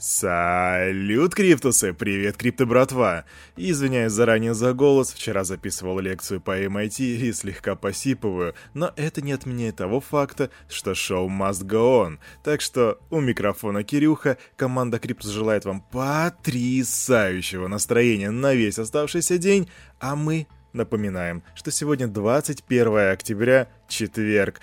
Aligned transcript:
Салют, 0.00 1.34
Криптусы! 1.34 1.92
Привет, 1.92 2.36
Крипто 2.36 2.66
братва! 2.66 3.24
Извиняюсь 3.56 4.12
заранее 4.12 4.54
за 4.54 4.72
голос, 4.72 5.12
вчера 5.12 5.42
записывал 5.42 5.98
лекцию 5.98 6.40
по 6.40 6.56
MIT 6.56 7.00
и 7.00 7.32
слегка 7.32 7.74
посипываю, 7.74 8.54
но 8.74 8.92
это 8.94 9.22
не 9.22 9.32
отменяет 9.32 9.74
того 9.74 10.00
факта, 10.00 10.50
что 10.68 10.94
шоу 10.94 11.28
must 11.28 11.64
go 11.64 12.06
on. 12.06 12.18
Так 12.44 12.60
что 12.60 13.00
у 13.10 13.18
микрофона 13.18 13.82
Кирюха, 13.82 14.38
команда 14.54 15.00
Криптус 15.00 15.32
желает 15.32 15.64
вам 15.64 15.80
потрясающего 15.80 17.66
настроения 17.66 18.30
на 18.30 18.54
весь 18.54 18.78
оставшийся 18.78 19.36
день, 19.36 19.68
а 19.98 20.14
мы 20.14 20.46
Напоминаем, 20.74 21.42
что 21.54 21.70
сегодня 21.70 22.06
21 22.08 23.10
октября, 23.10 23.68
четверг, 23.88 24.60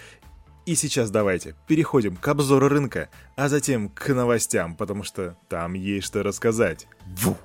и 0.66 0.76
сейчас 0.76 1.12
давайте 1.12 1.56
переходим 1.68 2.16
к 2.16 2.28
обзору 2.28 2.68
рынка, 2.68 3.10
а 3.36 3.50
затем 3.50 3.90
к 3.90 4.10
новостям, 4.14 4.76
потому 4.76 5.04
что 5.04 5.38
там 5.48 5.74
есть 5.74 6.08
что 6.08 6.24
рассказать. 6.24 6.88
Ву. 7.06 7.38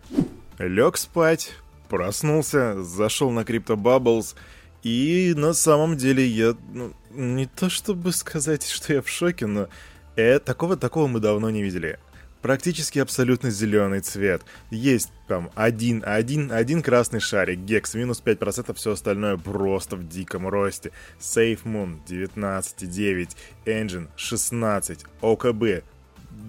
Лег 0.58 0.96
спать, 0.96 1.52
проснулся, 1.88 2.82
зашел 2.82 3.30
на 3.30 3.40
Crypto 3.40 3.76
Bubbles, 3.76 4.34
и 4.82 5.34
на 5.36 5.52
самом 5.52 5.96
деле 5.96 6.26
я, 6.26 6.56
ну, 6.72 6.92
не 7.10 7.46
то 7.46 7.68
чтобы 7.68 8.12
сказать, 8.12 8.66
что 8.66 8.94
я 8.94 9.02
в 9.02 9.08
шоке, 9.08 9.46
но 9.46 9.68
э, 10.16 10.38
такого 10.38 10.76
такого 10.76 11.06
мы 11.06 11.20
давно 11.20 11.50
не 11.50 11.62
видели 11.62 11.98
практически 12.42 12.98
абсолютно 12.98 13.50
зеленый 13.50 14.00
цвет. 14.00 14.42
Есть 14.70 15.12
там 15.28 15.50
один, 15.54 16.02
один, 16.06 16.52
один 16.52 16.82
красный 16.82 17.20
шарик, 17.20 17.60
гекс 17.60 17.94
минус 17.94 18.22
5%, 18.24 18.74
все 18.74 18.92
остальное 18.92 19.36
просто 19.36 19.96
в 19.96 20.08
диком 20.08 20.48
росте. 20.48 20.92
Safe 21.18 21.62
Moon 21.64 21.98
19,9, 22.06 23.36
Engine 23.66 24.08
16, 24.16 25.04
OKB 25.20 25.82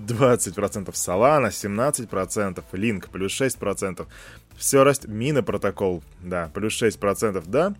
20%, 0.07 0.91
Solana 0.93 1.49
17%, 1.49 2.63
Link 2.71 3.09
плюс 3.11 3.39
6%. 3.39 4.07
Все 4.57 4.83
растет, 4.83 5.09
Мина 5.09 5.43
протокол, 5.43 6.03
да, 6.21 6.49
плюс 6.53 6.81
6%, 6.81 7.43
да. 7.47 7.73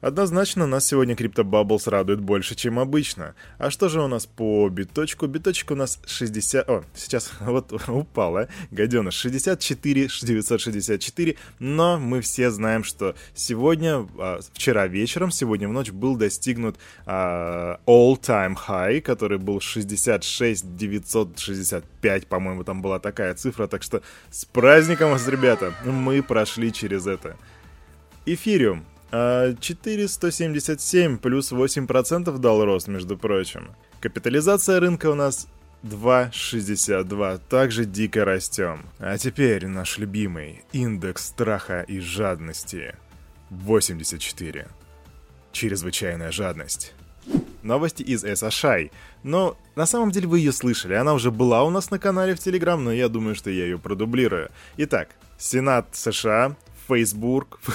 Однозначно, 0.00 0.66
нас 0.66 0.86
сегодня 0.86 1.14
Crypto 1.14 1.42
Bubbles 1.42 1.90
радует 1.90 2.20
больше, 2.20 2.54
чем 2.54 2.78
обычно. 2.78 3.34
А 3.58 3.70
что 3.70 3.88
же 3.88 4.00
у 4.00 4.06
нас 4.06 4.26
по 4.26 4.68
биточку? 4.68 5.26
Биточек 5.26 5.72
у 5.72 5.74
нас 5.74 6.00
60... 6.06 6.68
О, 6.68 6.84
сейчас 6.94 7.32
вот 7.40 7.72
упала, 7.88 8.48
гаденыш. 8.70 9.14
64 9.14 10.08
964, 10.22 11.36
но 11.58 11.98
мы 11.98 12.20
все 12.20 12.50
знаем, 12.50 12.84
что 12.84 13.16
сегодня, 13.34 14.06
а, 14.18 14.38
вчера 14.52 14.86
вечером, 14.86 15.32
сегодня 15.32 15.68
в 15.68 15.72
ночь 15.72 15.90
был 15.90 16.16
достигнут 16.16 16.76
а, 17.04 17.80
all-time 17.86 18.56
high, 18.68 19.00
который 19.00 19.38
был 19.38 19.60
66 19.60 20.76
965, 20.76 22.26
по-моему, 22.28 22.62
там 22.62 22.82
была 22.82 23.00
такая 23.00 23.34
цифра, 23.34 23.66
так 23.66 23.82
что 23.82 24.02
с 24.30 24.44
праздником 24.44 25.10
вас, 25.10 25.26
ребята! 25.26 25.74
Мы 25.84 26.22
прошли 26.22 26.72
через 26.72 27.06
это. 27.08 27.36
Эфириум 28.26 28.84
477 29.10 31.18
плюс 31.18 31.52
8% 31.52 32.38
дал 32.38 32.64
рост, 32.64 32.88
между 32.88 33.16
прочим. 33.16 33.70
Капитализация 34.00 34.80
рынка 34.80 35.10
у 35.10 35.14
нас 35.14 35.48
2,62. 35.82 37.40
Также 37.48 37.84
дико 37.84 38.24
растем. 38.24 38.86
А 38.98 39.16
теперь 39.16 39.66
наш 39.66 39.98
любимый 39.98 40.64
индекс 40.72 41.26
страха 41.26 41.82
и 41.82 42.00
жадности. 42.00 42.94
84. 43.50 44.68
Чрезвычайная 45.52 46.30
жадность. 46.30 46.92
Новости 47.62 48.02
из 48.02 48.24
SHI. 48.24 48.90
Но 49.22 49.56
на 49.74 49.86
самом 49.86 50.10
деле 50.10 50.28
вы 50.28 50.38
ее 50.38 50.52
слышали. 50.52 50.94
Она 50.94 51.14
уже 51.14 51.30
была 51.30 51.64
у 51.64 51.70
нас 51.70 51.90
на 51.90 51.98
канале 51.98 52.34
в 52.34 52.40
Телеграм, 52.40 52.82
но 52.82 52.92
я 52.92 53.08
думаю, 53.08 53.34
что 53.34 53.50
я 53.50 53.64
ее 53.64 53.78
продублирую. 53.78 54.50
Итак, 54.76 55.10
Сенат 55.38 55.88
США, 55.92 56.56
Facebook, 56.88 57.60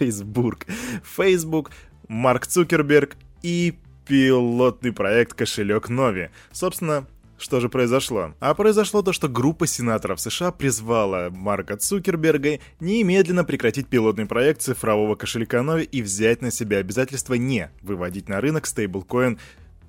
Facebook, 0.00 0.66
Facebook, 1.04 1.70
Марк 2.08 2.46
Цукерберг 2.46 3.16
и 3.42 3.74
пилотный 4.06 4.92
проект 4.92 5.34
«Кошелек 5.34 5.90
Нови». 5.90 6.30
Собственно, 6.52 7.06
что 7.38 7.60
же 7.60 7.68
произошло? 7.68 8.34
А 8.40 8.54
произошло 8.54 9.02
то, 9.02 9.12
что 9.12 9.28
группа 9.28 9.66
сенаторов 9.66 10.20
США 10.20 10.52
призвала 10.52 11.28
Марка 11.30 11.76
Цукерберга 11.76 12.60
немедленно 12.80 13.44
прекратить 13.44 13.88
пилотный 13.88 14.26
проект 14.26 14.62
цифрового 14.62 15.16
кошелька 15.16 15.62
Нови 15.62 15.84
и 15.84 16.00
взять 16.00 16.40
на 16.40 16.50
себя 16.50 16.78
обязательство 16.78 17.34
не 17.34 17.70
выводить 17.82 18.28
на 18.28 18.40
рынок 18.40 18.66
стейблкоин 18.66 19.38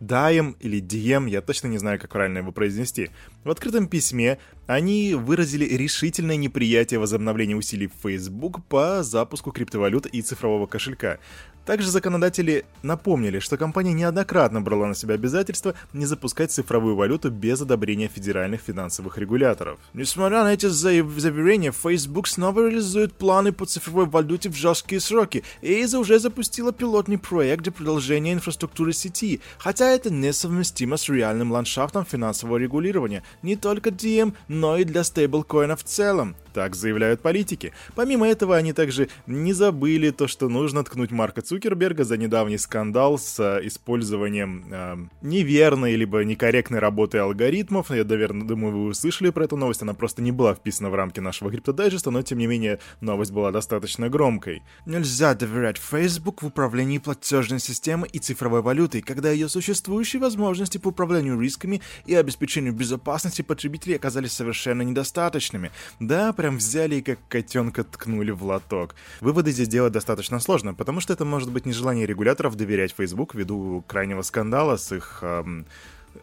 Даем 0.02 0.58
или 0.60 0.80
Дием, 0.80 1.28
я 1.28 1.42
точно 1.42 1.68
не 1.68 1.78
знаю, 1.78 2.00
как 2.00 2.12
правильно 2.12 2.40
его 2.40 2.52
произнести. 2.52 3.12
В 3.44 3.50
открытом 3.50 3.88
письме 3.88 4.38
они 4.68 5.16
выразили 5.16 5.66
решительное 5.66 6.36
неприятие 6.36 7.00
возобновления 7.00 7.56
усилий 7.56 7.90
Facebook 8.04 8.64
по 8.66 9.02
запуску 9.02 9.52
криптовалют 9.52 10.06
и 10.06 10.22
цифрового 10.22 10.68
кошелька. 10.68 11.18
Также 11.66 11.92
законодатели 11.92 12.66
напомнили, 12.82 13.38
что 13.38 13.56
компания 13.56 13.94
неоднократно 13.94 14.62
брала 14.62 14.88
на 14.88 14.96
себя 14.96 15.14
обязательство 15.14 15.76
не 15.94 16.08
запускать 16.08 16.52
цифровую 16.52 16.96
валюту 16.96 17.30
без 17.30 17.62
одобрения 17.62 18.08
федеральных 18.08 18.62
финансовых 18.62 19.20
регуляторов. 19.20 19.80
Несмотря 19.94 20.44
на 20.44 20.54
эти 20.54 20.66
заверения, 20.66 21.72
Facebook 21.72 22.28
снова 22.28 22.68
реализует 22.68 23.14
планы 23.14 23.52
по 23.52 23.66
цифровой 23.66 24.08
валюте 24.08 24.50
в 24.50 24.56
жесткие 24.56 25.00
сроки. 25.00 25.44
Эйза 25.62 26.00
уже 26.00 26.18
запустила 26.18 26.72
пилотный 26.72 27.20
проект 27.20 27.62
для 27.62 27.72
продолжения 27.72 28.34
инфраструктуры 28.34 28.92
сети, 28.92 29.40
хотя 29.60 29.88
это 29.92 30.12
несовместимо 30.12 30.98
с 30.98 31.08
реальным 31.10 31.52
ландшафтом 31.52 32.06
финансового 32.06 32.58
регулирования 32.58 33.22
не 33.42 33.56
только 33.56 33.90
DM, 33.90 34.34
но 34.48 34.78
и 34.78 34.84
для 34.84 35.04
стейблкоинов 35.04 35.82
в 35.82 35.84
целом. 35.84 36.36
Так 36.54 36.76
заявляют 36.76 37.22
политики. 37.22 37.74
Помимо 37.96 38.28
этого, 38.28 38.58
они 38.58 38.74
также 38.74 39.10
не 39.28 39.54
забыли 39.54 40.12
то, 40.12 40.28
что 40.28 40.50
нужно 40.50 40.84
ткнуть 40.84 41.12
Марка 41.12 41.42
Цукерберга 41.42 42.04
за 42.04 42.18
недавний 42.18 42.58
скандал 42.58 43.18
с 43.18 43.40
э, 43.40 43.66
использованием 43.68 44.66
э, 44.70 44.98
неверной 45.22 45.96
либо 45.96 46.24
некорректной 46.24 46.80
работы 46.80 47.20
алгоритмов. 47.20 47.92
Я, 47.92 48.04
наверное, 48.04 48.48
думаю, 48.48 48.74
вы 48.74 48.86
услышали 48.88 49.30
про 49.30 49.46
эту 49.46 49.58
новость. 49.58 49.82
Она 49.82 49.94
просто 49.94 50.22
не 50.22 50.32
была 50.32 50.54
вписана 50.54 50.90
в 50.90 50.96
рамки 50.96 51.20
нашего 51.20 51.50
криптодайджеста, 51.52 52.12
но, 52.12 52.22
тем 52.22 52.38
не 52.38 52.48
менее, 52.48 52.80
новость 53.00 53.32
была 53.32 53.52
достаточно 53.52 54.10
громкой. 54.10 54.64
Нельзя 54.86 55.34
доверять 55.34 55.78
Facebook 55.78 56.42
в 56.42 56.48
управлении 56.48 56.98
платежной 56.98 57.60
системой 57.60 58.10
и 58.12 58.20
цифровой 58.20 58.62
валютой, 58.62 59.02
когда 59.02 59.32
ее 59.32 59.48
существующие 59.50 60.22
возможности 60.22 60.78
по 60.78 60.90
управлению 60.90 61.40
рисками 61.40 61.82
и 62.06 62.16
обеспечению 62.16 62.74
безопасности 62.74 63.42
потребителей 63.42 63.96
оказались 63.96 64.34
совершенно 64.34 64.82
недостаточными. 64.82 65.72
Да, 66.00 66.34
прям 66.42 66.58
взяли 66.58 66.96
и 66.96 67.02
как 67.04 67.20
котенка 67.30 67.84
ткнули 67.84 68.32
в 68.32 68.44
лоток. 68.44 68.96
Выводы 69.20 69.52
здесь 69.52 69.68
делать 69.68 69.94
достаточно 69.94 70.40
сложно, 70.40 70.74
потому 70.74 71.00
что 71.00 71.14
это 71.14 71.24
может 71.24 71.52
быть 71.52 71.68
нежелание 71.68 72.08
регуляторов 72.08 72.56
доверять 72.56 72.96
Facebook 72.98 73.36
ввиду 73.36 73.84
крайнего 73.88 74.24
скандала 74.24 74.78
с 74.78 74.92
их 74.92 75.20
эм, 75.22 75.68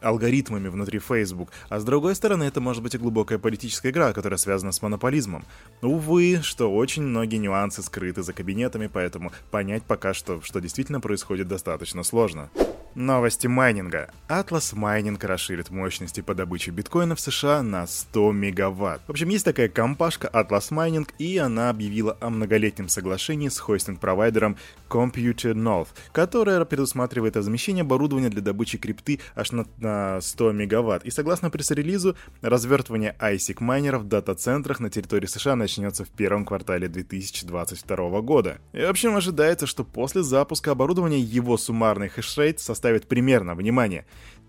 алгоритмами 0.00 0.66
внутри 0.66 0.98
Facebook, 0.98 1.50
а 1.68 1.78
с 1.78 1.84
другой 1.84 2.16
стороны, 2.16 2.42
это 2.42 2.60
может 2.60 2.82
быть 2.82 2.96
и 2.96 2.98
глубокая 2.98 3.38
политическая 3.38 3.90
игра, 3.90 4.12
которая 4.12 4.38
связана 4.38 4.72
с 4.72 4.82
монополизмом. 4.82 5.44
Увы, 5.82 6.40
что 6.42 6.74
очень 6.74 7.04
многие 7.04 7.36
нюансы 7.36 7.80
скрыты 7.80 8.24
за 8.24 8.32
кабинетами, 8.32 8.90
поэтому 8.92 9.30
понять 9.52 9.84
пока 9.84 10.14
что, 10.14 10.40
что 10.40 10.58
действительно 10.58 11.00
происходит, 11.00 11.46
достаточно 11.46 12.02
сложно. 12.02 12.50
Новости 12.94 13.47
майнинга. 13.47 14.10
Atlas 14.28 14.75
Mining 14.75 15.25
расширит 15.25 15.71
мощности 15.71 16.21
по 16.21 16.34
добыче 16.34 16.71
биткоина 16.71 17.15
в 17.15 17.21
США 17.21 17.62
на 17.62 17.87
100 17.87 18.32
мегаватт. 18.32 19.00
В 19.06 19.10
общем, 19.10 19.31
есть 19.31 19.44
такая 19.44 19.69
компашка 19.71 20.28
Atlas 20.31 20.71
Mining, 20.71 21.09
и 21.19 21.38
она 21.38 21.71
объявила 21.71 22.19
о 22.21 22.28
многолетнем 22.28 22.88
соглашении 22.88 23.49
с 23.49 23.59
хостинг-провайдером 23.59 24.59
Computer 24.91 25.54
North, 25.54 25.88
которое 26.12 26.62
предусматривает 26.66 27.37
размещение 27.37 27.82
оборудования 27.82 28.28
для 28.28 28.43
добычи 28.43 28.76
крипты 28.76 29.20
аж 29.34 29.53
на, 29.53 29.66
на 29.78 30.20
100 30.20 30.53
мегаватт. 30.53 31.05
И 31.06 31.10
согласно 31.10 31.49
пресс-релизу, 31.49 32.16
развертывание 32.43 33.16
ISIC 33.19 33.56
майнеров 33.60 34.03
в 34.03 34.08
дата-центрах 34.08 34.81
на 34.81 34.91
территории 34.91 35.26
США 35.26 35.56
начнется 35.56 36.05
в 36.05 36.11
первом 36.11 36.44
квартале 36.44 36.88
2022 36.88 38.20
года. 38.20 38.58
И 38.75 38.81
в 38.81 38.91
общем, 38.91 39.17
ожидается, 39.17 39.67
что 39.67 39.84
после 39.84 40.23
запуска 40.23 40.73
оборудования 40.73 41.20
его 41.20 41.56
суммарный 41.56 42.08
хешрейт 42.08 42.61
составит 42.61 42.88
составит 42.88 43.06
примерно, 43.06 43.55
внимание, 43.55 44.05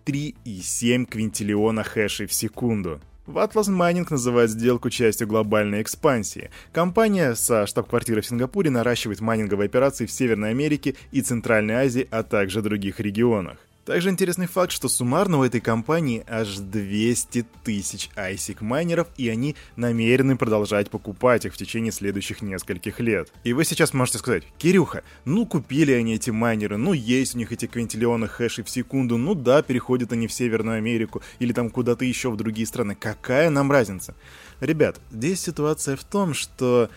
3,7 0.06 1.06
квинтиллиона 1.06 1.84
хэшей 1.84 2.26
в 2.26 2.34
секунду. 2.34 3.02
В 3.26 3.38
Atlas 3.38 3.70
Mining 3.70 4.08
называют 4.10 4.50
сделку 4.50 4.90
частью 4.90 5.28
глобальной 5.28 5.82
экспансии. 5.82 6.50
Компания 6.72 7.36
со 7.36 7.68
штаб-квартирой 7.68 8.22
в 8.22 8.26
Сингапуре 8.26 8.70
наращивает 8.70 9.20
майнинговые 9.20 9.68
операции 9.68 10.06
в 10.06 10.12
Северной 10.12 10.52
Америке 10.52 10.96
и 11.12 11.22
Центральной 11.22 11.76
Азии, 11.76 12.08
а 12.10 12.24
также 12.24 12.62
других 12.62 13.00
регионах. 13.00 13.58
Также 13.90 14.12
интересный 14.12 14.46
факт, 14.46 14.72
что 14.72 14.88
суммарно 14.88 15.40
у 15.40 15.44
этой 15.44 15.62
компании 15.62 16.24
аж 16.28 16.58
200 16.58 17.44
тысяч 17.64 18.12
ISIC 18.16 18.58
майнеров, 18.60 19.08
и 19.18 19.30
они 19.30 19.56
намерены 19.78 20.38
продолжать 20.38 20.92
покупать 20.92 21.46
их 21.46 21.56
в 21.56 21.58
течение 21.58 21.92
следующих 21.92 22.44
нескольких 22.44 23.00
лет. 23.00 23.34
И 23.44 23.52
вы 23.52 23.66
сейчас 23.66 23.96
можете 23.96 24.20
сказать, 24.20 24.44
Кирюха, 24.60 25.02
ну 25.26 25.48
купили 25.48 25.92
они 25.94 26.14
эти 26.14 26.30
майнеры, 26.30 26.78
ну 26.78 26.94
есть 26.94 27.34
у 27.34 27.40
них 27.40 27.52
эти 27.52 27.66
квинтиллионы 27.66 28.28
хэшей 28.28 28.64
в 28.64 28.70
секунду, 28.70 29.18
ну 29.18 29.34
да, 29.34 29.64
переходят 29.64 30.14
они 30.14 30.28
в 30.28 30.34
Северную 30.34 30.78
Америку 30.78 31.24
или 31.40 31.52
там 31.52 31.72
куда-то 31.72 32.06
еще 32.06 32.30
в 32.30 32.38
другие 32.38 32.68
страны, 32.68 32.94
какая 32.94 33.50
нам 33.50 33.72
разница? 33.72 34.14
Ребят, 34.60 35.02
здесь 35.10 35.42
ситуация 35.42 35.96
в 35.96 36.04
том, 36.04 36.36
что 36.36 36.92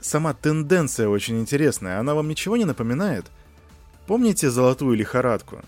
сама 0.00 0.34
тенденция 0.34 1.06
очень 1.06 1.38
интересная, 1.38 2.00
она 2.00 2.16
вам 2.16 2.26
ничего 2.26 2.56
не 2.56 2.64
напоминает? 2.64 3.26
Помните 4.08 4.50
золотую 4.50 4.96
лихорадку? 4.96 5.62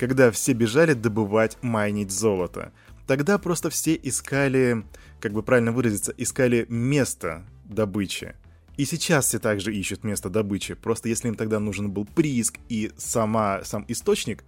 Когда 0.00 0.30
все 0.30 0.54
бежали 0.54 0.94
добывать, 0.94 1.58
майнить 1.60 2.10
золото. 2.10 2.72
Тогда 3.06 3.36
просто 3.36 3.68
все 3.68 4.00
искали, 4.02 4.82
как 5.20 5.34
бы 5.34 5.42
правильно 5.42 5.72
выразиться, 5.72 6.14
искали 6.16 6.64
место 6.70 7.44
добычи. 7.66 8.34
И 8.78 8.86
сейчас 8.86 9.26
все 9.26 9.38
также 9.38 9.76
ищут 9.76 10.02
место 10.02 10.30
добычи. 10.30 10.72
Просто 10.72 11.10
если 11.10 11.28
им 11.28 11.34
тогда 11.34 11.60
нужен 11.60 11.90
был 11.90 12.06
прииск 12.06 12.58
и 12.70 12.90
сама, 12.96 13.60
сам 13.62 13.84
источник 13.88 14.42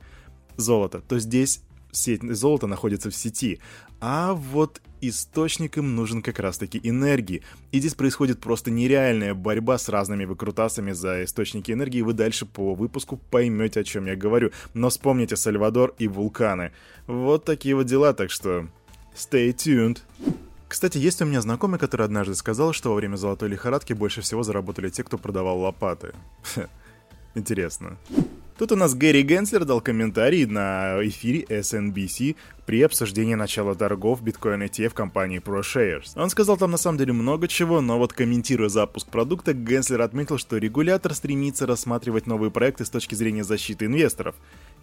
золота, 0.57 1.03
то 1.03 1.19
здесь 1.19 1.61
сеть 1.93 2.23
золота 2.23 2.67
находится 2.67 3.11
в 3.11 3.15
сети. 3.15 3.61
А 4.00 4.33
вот 4.35 4.81
источником 5.00 5.94
нужен 5.94 6.23
как 6.23 6.41
раз-таки 6.41 6.81
энергии. 6.83 7.43
И 7.71 7.79
здесь 7.79 7.94
происходит 7.94 8.41
просто 8.41 8.71
нереальная 8.71 9.35
борьба 9.35 9.79
с 9.79 9.89
разными 9.89 10.25
выкрутасами 10.25 10.93
за 10.93 11.25
источники 11.25 11.71
энергии. 11.71 12.03
Вы 12.03 12.15
дальше 12.15 12.47
по 12.47 12.75
выпуску 12.75 13.17
поймете, 13.31 13.81
о 13.81 13.85
чем 13.85 14.06
я 14.06 14.17
говорю. 14.17 14.50
Но 14.75 14.89
вспомните 14.89 15.37
Сальвадор 15.37 15.94
и 15.99 16.09
вулканы. 16.09 16.73
Вот 17.06 17.44
такие 17.44 17.77
вот 17.77 17.87
дела, 17.87 18.12
так 18.12 18.31
что 18.31 18.67
stay 19.15 19.55
tuned. 19.55 19.99
Кстати, 20.67 20.97
есть 20.97 21.21
у 21.21 21.27
меня 21.27 21.43
знакомый, 21.43 21.79
который 21.79 22.06
однажды 22.06 22.35
сказал, 22.35 22.73
что 22.73 22.91
во 22.91 22.94
время 22.94 23.17
золотой 23.17 23.50
лихорадки 23.50 23.93
больше 23.93 24.23
всего 24.23 24.43
заработали 24.43 24.89
те, 24.89 25.05
кто 25.05 25.19
продавал 25.19 25.59
лопаты. 25.59 26.15
Интересно. 27.35 27.99
Тут 28.62 28.70
у 28.70 28.76
нас 28.76 28.94
Гэри 28.94 29.25
Генслер 29.25 29.64
дал 29.64 29.81
комментарий 29.81 30.47
на 30.47 30.94
эфире 31.09 31.43
SNBC 31.49 32.37
при 32.64 32.82
обсуждении 32.82 33.35
начала 33.35 33.75
торгов 33.75 34.23
биткоин 34.23 34.62
ETF 34.62 34.94
компании 34.94 35.41
ProShares. 35.41 36.12
Он 36.14 36.31
сказал 36.31 36.56
там 36.56 36.70
на 36.70 36.76
самом 36.76 36.97
деле 36.97 37.12
много 37.12 37.49
чего, 37.49 37.81
но 37.81 37.99
вот 37.99 38.12
комментируя 38.12 38.69
запуск 38.69 39.09
продукта, 39.09 39.53
Генслер 39.53 40.00
отметил, 40.03 40.38
что 40.38 40.59
регулятор 40.59 41.12
стремится 41.12 41.67
рассматривать 41.67 42.29
новые 42.29 42.53
проекты 42.53 42.85
с 42.85 42.91
точки 42.91 43.17
зрения 43.17 43.43
защиты 43.43 43.87
инвесторов. 43.87 44.37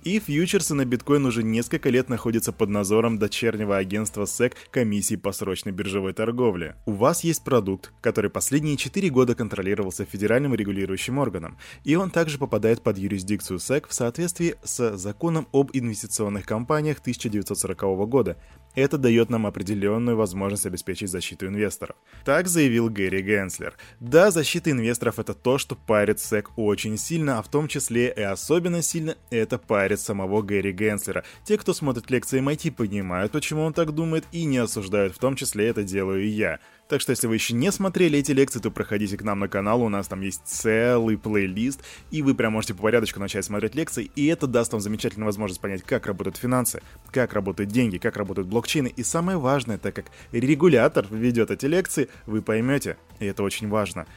И 0.03 0.17
фьючерсы 0.19 0.75
на 0.75 0.85
биткоин 0.85 1.25
уже 1.25 1.43
несколько 1.43 1.89
лет 1.89 2.07
находятся 2.07 2.53
под 2.53 2.69
надзором 2.69 3.19
дочернего 3.19 3.75
агентства 3.75 4.23
SEC 4.23 4.53
Комиссии 4.71 5.17
по 5.17 5.33
срочной 5.33 5.73
биржевой 5.73 6.13
торговле. 6.13 6.77
У 6.85 6.93
вас 6.93 7.25
есть 7.25 7.43
продукт, 7.43 7.91
который 7.99 8.29
последние 8.29 8.77
4 8.77 9.09
года 9.09 9.35
контролировался 9.35 10.05
федеральным 10.05 10.55
регулирующим 10.55 11.17
органом, 11.17 11.57
и 11.83 11.95
он 11.95 12.11
также 12.11 12.37
попадает 12.37 12.81
под 12.81 12.97
юрисдикцию 12.97 13.59
SEC 13.59 13.87
в 13.89 13.93
соответствии 13.93 14.55
с 14.63 14.95
законом 14.95 15.49
об 15.51 15.71
инвестиционных 15.73 16.45
компаниях 16.45 16.99
1940 16.99 18.07
года, 18.07 18.37
это 18.75 18.97
дает 18.97 19.29
нам 19.29 19.47
определенную 19.47 20.15
возможность 20.15 20.65
обеспечить 20.65 21.09
защиту 21.09 21.47
инвесторов. 21.47 21.95
Так 22.23 22.47
заявил 22.47 22.89
Гэри 22.89 23.21
Генслер. 23.21 23.75
Да, 23.99 24.31
защита 24.31 24.71
инвесторов 24.71 25.19
это 25.19 25.33
то, 25.33 25.57
что 25.57 25.75
парит 25.75 26.17
SEC 26.17 26.45
очень 26.55 26.97
сильно, 26.97 27.39
а 27.39 27.41
в 27.41 27.49
том 27.49 27.67
числе 27.67 28.13
и 28.15 28.21
особенно 28.21 28.81
сильно 28.81 29.17
это 29.31 29.57
парит 29.57 29.88
самого 29.97 30.41
Гэри 30.41 30.71
Генслера. 30.71 31.23
Те, 31.43 31.57
кто 31.57 31.73
смотрит 31.73 32.09
лекции 32.11 32.41
MIT, 32.41 32.71
понимают, 32.71 33.31
почему 33.31 33.63
он 33.63 33.73
так 33.73 33.93
думает 33.93 34.25
и 34.31 34.45
не 34.45 34.57
осуждают, 34.57 35.15
в 35.15 35.19
том 35.19 35.35
числе 35.35 35.67
это 35.67 35.83
делаю 35.83 36.23
и 36.23 36.27
я. 36.27 36.59
Так 36.89 37.01
что 37.01 37.11
если 37.11 37.27
вы 37.27 37.35
еще 37.35 37.53
не 37.53 37.71
смотрели 37.71 38.17
эти 38.17 38.31
лекции, 38.31 38.59
то 38.59 38.71
проходите 38.71 39.15
к 39.15 39.21
нам 39.21 39.39
на 39.39 39.47
канал, 39.47 39.83
у 39.83 39.89
нас 39.89 40.07
там 40.07 40.21
есть 40.21 40.41
целый 40.45 41.19
плейлист, 41.19 41.81
и 42.09 42.23
вы 42.23 42.33
прям 42.33 42.53
можете 42.53 42.73
по 42.73 42.81
порядочку 42.81 43.19
начать 43.19 43.45
смотреть 43.45 43.75
лекции, 43.75 44.09
и 44.15 44.25
это 44.25 44.47
даст 44.47 44.71
вам 44.73 44.81
замечательную 44.81 45.27
возможность 45.27 45.61
понять, 45.61 45.83
как 45.83 46.07
работают 46.07 46.37
финансы, 46.37 46.81
как 47.11 47.33
работают 47.33 47.69
деньги, 47.69 47.99
как 47.99 48.17
работают 48.17 48.47
блокчейны, 48.47 48.87
и 48.87 49.03
самое 49.03 49.37
важное, 49.37 49.77
так 49.77 49.93
как 49.93 50.05
регулятор 50.31 51.05
ведет 51.11 51.51
эти 51.51 51.67
лекции, 51.67 52.09
вы 52.25 52.41
поймете, 52.41 52.97
и 53.19 53.25
это 53.27 53.43
очень 53.43 53.69
важно, 53.69 54.07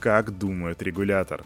как 0.00 0.36
думает 0.36 0.82
регулятор. 0.82 1.44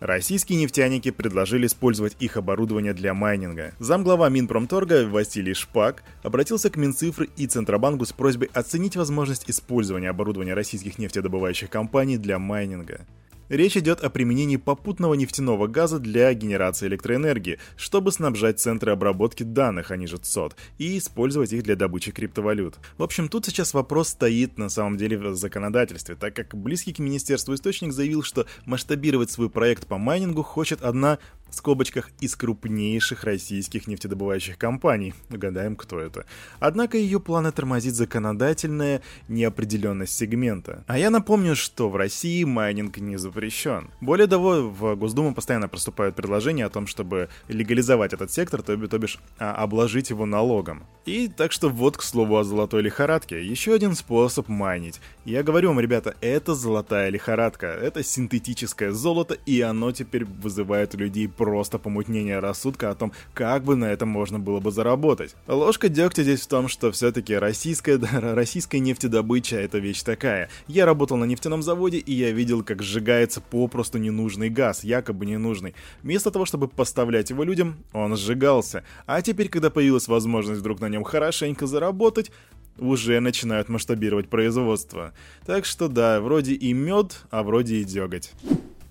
Российские 0.00 0.60
нефтяники 0.60 1.10
предложили 1.10 1.66
использовать 1.66 2.16
их 2.20 2.36
оборудование 2.36 2.94
для 2.94 3.14
майнинга. 3.14 3.72
Замглава 3.80 4.28
Минпромторга 4.28 5.08
Василий 5.08 5.54
Шпак 5.54 6.04
обратился 6.22 6.70
к 6.70 6.76
Минцифры 6.76 7.28
и 7.36 7.48
Центробанку 7.48 8.04
с 8.04 8.12
просьбой 8.12 8.48
оценить 8.52 8.94
возможность 8.94 9.50
использования 9.50 10.10
оборудования 10.10 10.54
российских 10.54 10.98
нефтедобывающих 10.98 11.68
компаний 11.68 12.16
для 12.16 12.38
майнинга. 12.38 13.00
Речь 13.48 13.76
идет 13.78 14.00
о 14.00 14.10
применении 14.10 14.56
попутного 14.56 15.14
нефтяного 15.14 15.68
газа 15.68 15.98
для 15.98 16.32
генерации 16.34 16.86
электроэнергии, 16.86 17.58
чтобы 17.76 18.12
снабжать 18.12 18.60
центры 18.60 18.92
обработки 18.92 19.42
данных, 19.42 19.90
они 19.90 20.06
же 20.06 20.18
ЦОД, 20.18 20.54
и 20.76 20.98
использовать 20.98 21.52
их 21.52 21.62
для 21.62 21.74
добычи 21.74 22.12
криптовалют. 22.12 22.76
В 22.98 23.02
общем, 23.02 23.28
тут 23.28 23.46
сейчас 23.46 23.72
вопрос 23.72 24.08
стоит 24.08 24.58
на 24.58 24.68
самом 24.68 24.98
деле 24.98 25.16
в 25.18 25.34
законодательстве, 25.34 26.14
так 26.14 26.34
как 26.34 26.54
близкий 26.54 26.92
к 26.92 26.98
министерству 26.98 27.54
источник 27.54 27.92
заявил, 27.92 28.22
что 28.22 28.46
масштабировать 28.66 29.30
свой 29.30 29.48
проект 29.48 29.86
по 29.86 29.96
майнингу 29.96 30.42
хочет 30.42 30.82
одна 30.82 31.18
в 31.50 31.54
скобочках 31.54 32.10
из 32.20 32.36
крупнейших 32.36 33.24
российских 33.24 33.86
нефтедобывающих 33.86 34.58
компаний. 34.58 35.14
Угадаем, 35.30 35.76
кто 35.76 35.98
это. 36.00 36.26
Однако 36.60 36.98
ее 36.98 37.20
планы 37.20 37.52
тормозит 37.52 37.94
законодательная 37.94 39.02
неопределенность 39.28 40.16
сегмента. 40.16 40.84
А 40.86 40.98
я 40.98 41.10
напомню, 41.10 41.56
что 41.56 41.88
в 41.88 41.96
России 41.96 42.44
майнинг 42.44 42.98
не 42.98 43.16
запрещен. 43.16 43.90
Более 44.00 44.26
того, 44.26 44.68
в 44.68 44.94
Госдуму 44.96 45.34
постоянно 45.34 45.68
проступают 45.68 46.16
предложения 46.16 46.66
о 46.66 46.70
том, 46.70 46.86
чтобы 46.86 47.28
легализовать 47.48 48.12
этот 48.12 48.32
сектор, 48.32 48.62
то, 48.62 48.76
то 48.76 48.98
бишь 48.98 49.18
а, 49.38 49.54
обложить 49.54 50.10
его 50.10 50.26
налогом. 50.26 50.84
И 51.06 51.28
так 51.28 51.52
что 51.52 51.68
вот 51.68 51.96
к 51.96 52.02
слову 52.02 52.36
о 52.36 52.44
золотой 52.44 52.82
лихорадке. 52.82 53.44
Еще 53.44 53.74
один 53.74 53.94
способ 53.94 54.48
майнить. 54.48 55.00
Я 55.24 55.42
говорю 55.42 55.68
вам, 55.68 55.80
ребята, 55.80 56.14
это 56.20 56.54
золотая 56.54 57.10
лихорадка. 57.10 57.66
Это 57.66 58.02
синтетическое 58.02 58.92
золото, 58.92 59.34
и 59.46 59.60
оно 59.60 59.92
теперь 59.92 60.24
вызывает 60.24 60.94
у 60.94 60.98
людей 60.98 61.28
просто 61.38 61.78
помутнение 61.78 62.40
рассудка 62.40 62.90
о 62.90 62.94
том, 62.94 63.12
как 63.32 63.62
бы 63.62 63.76
на 63.76 63.86
этом 63.86 64.08
можно 64.08 64.40
было 64.40 64.58
бы 64.58 64.72
заработать. 64.72 65.36
Ложка 65.46 65.88
дегтя 65.88 66.24
здесь 66.24 66.40
в 66.40 66.48
том, 66.48 66.66
что 66.66 66.90
все-таки 66.90 67.34
российская, 67.34 67.98
российская 68.12 68.80
нефтедобыча 68.80 69.56
это 69.56 69.78
вещь 69.78 70.02
такая. 70.02 70.50
Я 70.66 70.84
работал 70.84 71.16
на 71.16 71.24
нефтяном 71.24 71.62
заводе, 71.62 71.98
и 71.98 72.12
я 72.12 72.32
видел, 72.32 72.64
как 72.64 72.82
сжигается 72.82 73.40
попросту 73.40 73.98
ненужный 73.98 74.50
газ, 74.50 74.82
якобы 74.82 75.26
ненужный. 75.26 75.74
Вместо 76.02 76.32
того, 76.32 76.44
чтобы 76.44 76.66
поставлять 76.66 77.30
его 77.30 77.44
людям, 77.44 77.76
он 77.92 78.16
сжигался. 78.16 78.82
А 79.06 79.22
теперь, 79.22 79.48
когда 79.48 79.70
появилась 79.70 80.08
возможность 80.08 80.60
вдруг 80.60 80.80
на 80.80 80.88
нем 80.88 81.04
хорошенько 81.04 81.66
заработать, 81.68 82.32
уже 82.78 83.20
начинают 83.20 83.68
масштабировать 83.68 84.28
производство. 84.28 85.12
Так 85.46 85.64
что 85.64 85.88
да, 85.88 86.20
вроде 86.20 86.54
и 86.54 86.72
мед, 86.72 87.24
а 87.30 87.44
вроде 87.44 87.76
и 87.76 87.84
деготь. 87.84 88.32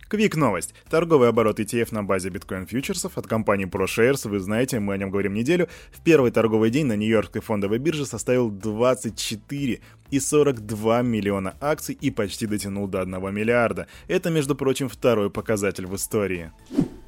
Квик 0.10 0.38
новость. 0.38 0.74
Торговый 0.90 1.28
оборот 1.28 1.60
ETF 1.60 1.90
на 1.92 2.02
базе 2.02 2.30
биткоин 2.30 2.66
фьючерсов 2.66 3.18
от 3.18 3.28
компании 3.28 3.68
ProShares, 3.68 4.30
вы 4.30 4.40
знаете, 4.40 4.80
мы 4.80 4.94
о 4.94 4.98
нем 4.98 5.10
говорим 5.10 5.34
неделю, 5.34 5.68
в 5.92 6.02
первый 6.02 6.32
торговый 6.32 6.70
день 6.70 6.86
на 6.86 6.96
Нью-Йоркской 6.96 7.42
фондовой 7.42 7.78
бирже 7.78 8.06
составил 8.06 8.50
24 8.50 9.82
и 10.10 10.20
42 10.22 11.02
миллиона 11.02 11.58
акций 11.60 11.98
и 12.00 12.10
почти 12.10 12.48
дотянул 12.48 12.88
до 12.88 13.02
1 13.02 13.34
миллиарда. 13.34 13.88
Это, 14.08 14.30
между 14.30 14.56
прочим, 14.56 14.88
второй 14.88 15.30
показатель 15.30 15.86
в 15.86 15.96
истории. 15.96 16.54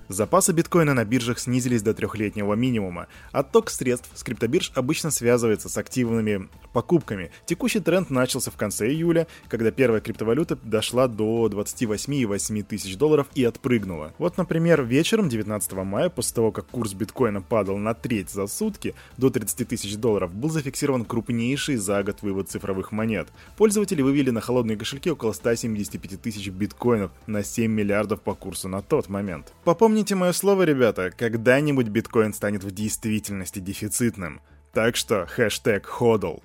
Запасы 0.09 0.53
биткоина 0.53 0.95
на 0.95 1.05
биржах 1.05 1.37
снизились 1.37 1.83
до 1.83 1.93
трехлетнего 1.93 2.55
минимума. 2.55 3.05
Отток 3.31 3.69
средств 3.69 4.09
с 4.15 4.23
криптобирж 4.23 4.71
обычно 4.73 5.11
связывается 5.11 5.69
с 5.69 5.77
активными 5.77 6.49
покупками. 6.73 7.29
Текущий 7.45 7.79
тренд 7.79 8.09
начался 8.09 8.49
в 8.49 8.57
конце 8.57 8.89
июля, 8.89 9.27
когда 9.49 9.69
первая 9.69 10.01
криптовалюта 10.01 10.55
дошла 10.63 11.07
до 11.07 11.47
28,8 11.47 12.63
тысяч 12.63 12.97
долларов 12.97 13.27
и 13.35 13.43
отпрыгнула. 13.43 14.15
Вот, 14.17 14.35
например, 14.39 14.81
вечером 14.81 15.29
19 15.29 15.73
мая, 15.73 16.09
после 16.09 16.33
того, 16.33 16.51
как 16.51 16.65
курс 16.65 16.93
биткоина 16.93 17.43
падал 17.43 17.77
на 17.77 17.93
треть 17.93 18.31
за 18.31 18.47
сутки, 18.47 18.95
до 19.17 19.29
30 19.29 19.67
тысяч 19.67 19.95
долларов, 19.95 20.33
был 20.33 20.49
зафиксирован 20.49 21.05
крупнейший 21.05 21.75
за 21.75 22.01
год 22.01 22.23
вывод 22.23 22.49
цифровых 22.49 22.91
монет. 22.91 23.27
Пользователи 23.57 24.01
вывели 24.01 24.31
на 24.31 24.41
холодные 24.41 24.75
кошельки 24.75 25.11
около 25.11 25.33
175 25.33 26.19
тысяч 26.19 26.49
биткоинов 26.49 27.11
на 27.27 27.43
7 27.43 27.71
миллиардов 27.71 28.21
по 28.21 28.33
курсу 28.33 28.67
на 28.67 28.81
тот 28.81 29.07
момент. 29.07 29.53
Попомните 29.63 29.98
Помните 29.99 30.15
мое 30.15 30.31
слово, 30.31 30.63
ребята, 30.63 31.11
когда-нибудь 31.11 31.89
биткоин 31.89 32.33
станет 32.33 32.63
в 32.63 32.71
действительности 32.71 33.59
дефицитным. 33.59 34.39
Так 34.71 34.95
что 34.95 35.25
хэштег 35.25 35.85
ходл. 35.85 36.37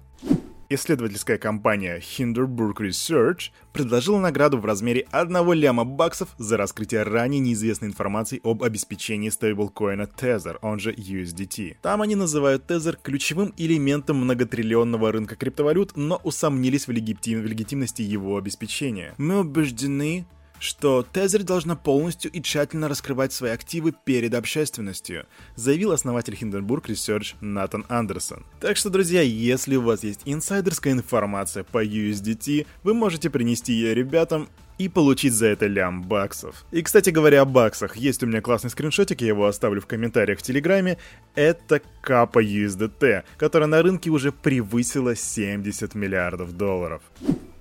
Исследовательская 0.70 1.38
компания 1.38 2.00
Hinderburg 2.00 2.78
Research 2.78 3.52
предложила 3.72 4.18
награду 4.18 4.58
в 4.58 4.64
размере 4.64 5.06
1 5.12 5.52
ляма 5.52 5.84
баксов 5.84 6.30
за 6.36 6.56
раскрытие 6.56 7.04
ранее 7.04 7.38
неизвестной 7.38 7.86
информации 7.86 8.40
об 8.42 8.64
обеспечении 8.64 9.28
стейблкоина 9.28 10.08
Tether, 10.18 10.56
он 10.60 10.80
же 10.80 10.92
USDT. 10.92 11.76
Там 11.80 12.02
они 12.02 12.16
называют 12.16 12.68
Tether 12.68 12.98
ключевым 13.00 13.54
элементом 13.56 14.16
многотриллионного 14.16 15.12
рынка 15.12 15.36
криптовалют, 15.36 15.96
но 15.96 16.20
усомнились 16.24 16.88
в, 16.88 16.90
легитим... 16.90 17.42
в 17.42 17.46
легитимности 17.46 18.02
его 18.02 18.36
обеспечения. 18.36 19.14
Мы 19.16 19.38
убеждены, 19.38 20.26
что 20.64 21.02
Тезер 21.02 21.42
должна 21.42 21.76
полностью 21.76 22.30
и 22.32 22.40
тщательно 22.40 22.88
раскрывать 22.88 23.34
свои 23.34 23.50
активы 23.50 23.92
перед 23.92 24.34
общественностью, 24.34 25.26
заявил 25.56 25.92
основатель 25.92 26.36
Hindenburg 26.40 26.86
Research 26.86 27.34
Натан 27.42 27.84
Андерсон. 27.88 28.46
Так 28.60 28.78
что, 28.78 28.88
друзья, 28.88 29.20
если 29.20 29.76
у 29.76 29.82
вас 29.82 30.02
есть 30.02 30.22
инсайдерская 30.24 30.94
информация 30.94 31.64
по 31.64 31.84
USDT, 31.84 32.66
вы 32.82 32.94
можете 32.94 33.28
принести 33.28 33.74
ее 33.74 33.94
ребятам 33.94 34.48
и 34.78 34.88
получить 34.88 35.34
за 35.34 35.46
это 35.48 35.66
лям 35.66 36.02
баксов. 36.02 36.64
И, 36.72 36.82
кстати 36.82 37.10
говоря, 37.10 37.42
о 37.42 37.44
баксах. 37.44 37.96
Есть 37.96 38.22
у 38.22 38.26
меня 38.26 38.40
классный 38.40 38.70
скриншотик, 38.70 39.20
я 39.20 39.28
его 39.28 39.46
оставлю 39.46 39.80
в 39.80 39.86
комментариях 39.86 40.38
в 40.38 40.42
Телеграме. 40.42 40.98
Это 41.34 41.82
капа 42.00 42.42
USDT, 42.42 43.24
которая 43.36 43.68
на 43.68 43.82
рынке 43.82 44.10
уже 44.10 44.32
превысила 44.32 45.14
70 45.14 45.94
миллиардов 45.94 46.56
долларов. 46.56 47.02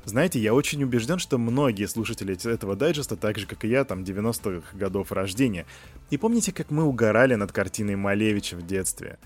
Знаете, 0.06 0.40
я 0.40 0.54
очень 0.54 0.84
убежден, 0.84 1.18
что 1.18 1.38
многие 1.38 1.88
слушатели 1.88 2.38
этого 2.50 2.76
дайджеста, 2.76 3.16
так 3.16 3.38
же, 3.38 3.48
как 3.48 3.64
и 3.64 3.70
я, 3.70 3.86
там, 3.86 4.04
90-х 4.04 4.78
годов 4.78 5.12
рождения. 5.12 5.66
И 6.10 6.18
помните, 6.18 6.52
как 6.52 6.72
мы 6.72 6.84
угорали 6.84 7.36
над 7.36 7.52
картиной 7.52 7.96
Малевича 7.96 8.56
в 8.56 8.66
детстве? 8.66 9.18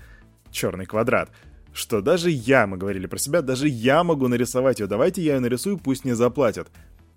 «Черный 0.50 0.86
квадрат» 0.86 1.30
что 1.78 2.00
даже 2.00 2.30
я, 2.30 2.66
мы 2.66 2.76
говорили 2.76 3.06
про 3.06 3.18
себя, 3.18 3.40
даже 3.40 3.68
я 3.68 4.02
могу 4.02 4.26
нарисовать 4.26 4.80
ее, 4.80 4.86
давайте 4.86 5.22
я 5.22 5.34
ее 5.34 5.40
нарисую, 5.40 5.78
пусть 5.78 6.04
не 6.04 6.14
заплатят. 6.14 6.68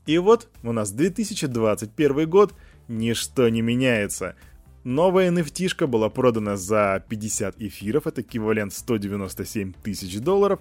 И 0.05 0.17
вот 0.17 0.49
у 0.63 0.71
нас 0.71 0.91
2021 0.91 2.29
год, 2.29 2.53
ничто 2.87 3.49
не 3.49 3.61
меняется. 3.61 4.35
Новая 4.83 5.31
nft 5.31 5.87
была 5.87 6.09
продана 6.09 6.57
за 6.57 7.03
50 7.07 7.61
эфиров, 7.61 8.07
это 8.07 8.21
эквивалент 8.21 8.73
197 8.73 9.73
тысяч 9.73 10.19
долларов. 10.19 10.59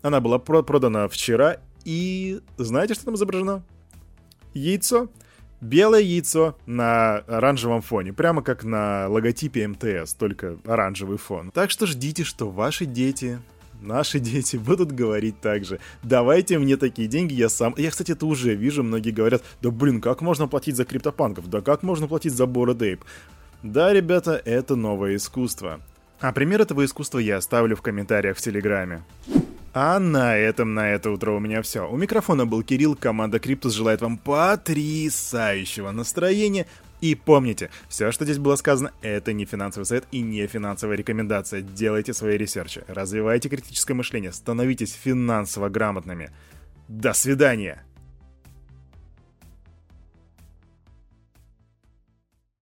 Она 0.00 0.20
была 0.20 0.38
про 0.38 0.62
продана 0.62 1.08
вчера, 1.08 1.58
и 1.84 2.40
знаете, 2.56 2.94
что 2.94 3.06
там 3.06 3.14
изображено? 3.14 3.62
Яйцо. 4.54 5.08
Белое 5.60 6.02
яйцо 6.02 6.56
на 6.66 7.16
оранжевом 7.26 7.82
фоне, 7.82 8.12
прямо 8.12 8.42
как 8.42 8.62
на 8.62 9.08
логотипе 9.08 9.66
МТС, 9.66 10.14
только 10.14 10.56
оранжевый 10.64 11.18
фон. 11.18 11.50
Так 11.50 11.72
что 11.72 11.86
ждите, 11.86 12.22
что 12.22 12.48
ваши 12.48 12.86
дети 12.86 13.40
наши 13.80 14.20
дети 14.20 14.56
будут 14.56 14.92
говорить 14.92 15.40
так 15.40 15.64
же. 15.64 15.80
Давайте 16.02 16.58
мне 16.58 16.76
такие 16.76 17.08
деньги, 17.08 17.34
я 17.34 17.48
сам... 17.48 17.74
Я, 17.76 17.90
кстати, 17.90 18.12
это 18.12 18.26
уже 18.26 18.54
вижу, 18.54 18.82
многие 18.82 19.10
говорят, 19.10 19.42
да 19.60 19.70
блин, 19.70 20.00
как 20.00 20.20
можно 20.20 20.46
платить 20.46 20.76
за 20.76 20.84
криптопанков? 20.84 21.48
Да 21.48 21.60
как 21.60 21.82
можно 21.82 22.06
платить 22.06 22.32
за 22.32 22.44
Ape? 22.44 23.00
Да, 23.62 23.92
ребята, 23.92 24.40
это 24.44 24.76
новое 24.76 25.16
искусство. 25.16 25.80
А 26.20 26.32
пример 26.32 26.60
этого 26.60 26.84
искусства 26.84 27.18
я 27.18 27.36
оставлю 27.36 27.76
в 27.76 27.82
комментариях 27.82 28.36
в 28.36 28.40
Телеграме. 28.40 29.02
А 29.74 29.98
на 29.98 30.36
этом 30.36 30.74
на 30.74 30.90
это 30.90 31.10
утро 31.10 31.32
у 31.32 31.40
меня 31.40 31.62
все. 31.62 31.88
У 31.88 31.96
микрофона 31.96 32.46
был 32.46 32.62
Кирилл, 32.62 32.96
команда 32.96 33.38
Криптус 33.38 33.74
желает 33.74 34.00
вам 34.00 34.16
потрясающего 34.16 35.90
настроения. 35.90 36.66
И 37.00 37.14
помните, 37.14 37.70
все, 37.88 38.10
что 38.10 38.24
здесь 38.24 38.38
было 38.38 38.56
сказано, 38.56 38.92
это 39.02 39.32
не 39.32 39.44
финансовый 39.44 39.84
совет 39.84 40.04
и 40.10 40.20
не 40.20 40.46
финансовая 40.46 40.96
рекомендация. 40.96 41.60
Делайте 41.60 42.12
свои 42.12 42.36
research 42.36 42.73
и, 42.73 42.82
развивайте 42.88 43.48
критическое 43.48 43.94
мышление, 43.94 44.32
становитесь 44.32 44.92
финансово 44.92 45.68
грамотными. 45.68 46.30
До 46.88 47.12
свидания! 47.12 47.84